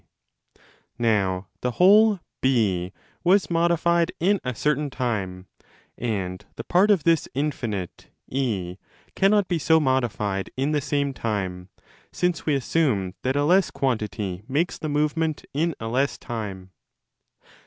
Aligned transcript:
Now 0.97 1.45
the 1.61 1.73
whole 1.73 2.21
B 2.41 2.91
was 3.23 3.51
modified 3.51 4.11
in 4.19 4.39
a 4.43 4.55
certain 4.55 4.89
time, 4.89 5.45
and 5.95 6.43
the 6.55 6.63
part 6.63 6.89
of 6.89 7.03
this 7.03 7.29
infinite, 7.35 8.09
£, 8.31 8.77
cannot 9.13 9.47
be 9.47 9.59
so 9.59 9.79
modified 9.79 10.49
in 10.57 10.71
the 10.71 10.81
same 10.81 11.13
time, 11.13 11.69
since 12.11 12.47
we 12.47 12.55
assume 12.55 13.13
that 13.21 13.35
a 13.35 13.43
less 13.45 13.69
quantity 13.69 14.41
makes 14.47 14.79
the 14.79 14.89
move 14.89 15.15
ment 15.15 15.45
in 15.53 15.75
a 15.79 15.87
less 15.87 16.17
time. 16.17 16.71